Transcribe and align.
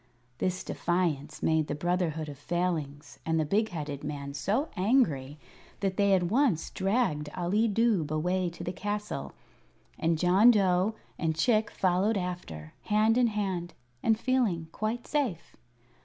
This 0.39 0.63
defiance 0.63 1.43
made 1.43 1.67
the 1.67 1.75
Brotherhood 1.75 2.27
of 2.27 2.39
Failings 2.39 3.19
and 3.23 3.39
the 3.39 3.45
big 3.45 3.69
headed 3.69 4.03
man 4.03 4.33
so 4.33 4.69
angry 4.75 5.37
that 5.81 5.95
they 5.95 6.15
at 6.15 6.23
once 6.23 6.71
dragged 6.71 7.29
Ali 7.37 7.67
Dubh 7.69 8.09
away 8.09 8.49
to 8.49 8.63
the 8.63 8.73
castle, 8.73 9.33
and 9.99 10.17
John 10.17 10.49
Dough 10.49 10.95
and 11.19 11.35
Chick 11.35 11.69
followed 11.69 12.17
after, 12.17 12.73
hand 12.85 13.15
in 13.15 13.27
hand, 13.27 13.75
and 14.01 14.19
feeling 14.19 14.69
quite 14.71 15.05
safe. 15.05 15.55